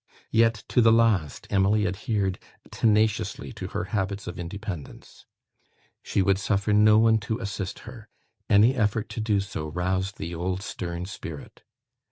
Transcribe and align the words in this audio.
Yet, 0.31 0.63
to 0.69 0.81
the 0.81 0.91
last, 0.91 1.45
Emily 1.51 1.85
adhered 1.85 2.39
tenaciously 2.71 3.53
to 3.53 3.67
her 3.67 3.83
habits 3.93 4.25
of 4.25 4.39
independence. 4.39 5.27
She 6.01 6.23
would 6.23 6.39
suffer 6.39 6.73
no 6.73 6.97
one 6.97 7.19
to 7.19 7.37
assist 7.37 7.81
her. 7.85 8.09
Any 8.49 8.73
effort 8.73 9.09
to 9.09 9.19
do 9.21 9.39
so 9.39 9.67
roused 9.67 10.17
the 10.17 10.33
old 10.33 10.63
stern 10.63 11.05
spirit. 11.05 11.61